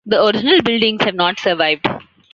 The 0.07 0.19
original 0.25 0.63
buildings 0.63 1.03
have 1.03 1.13
not 1.13 1.39
survived. 1.39 1.87